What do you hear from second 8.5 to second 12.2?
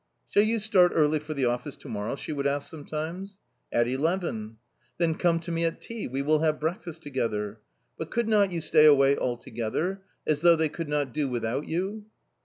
you stay away altogether. As though they could not do without you